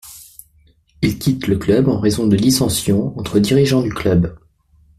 Il 1.03 1.19
quitte 1.19 1.45
le 1.45 1.59
club 1.59 1.87
en 1.87 1.99
raison 1.99 2.25
de 2.25 2.35
dissensions 2.35 3.15
entre 3.19 3.37
dirigeants 3.37 3.83
du 3.83 3.93
club. 3.93 4.35